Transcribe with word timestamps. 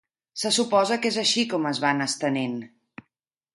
Se 0.43 0.51
suposa 0.55 0.97
que 1.03 1.09
és 1.15 1.19
així 1.25 1.45
com 1.53 1.69
es 1.73 1.83
va 1.85 1.93
anar 1.97 2.09
estenent. 2.13 2.59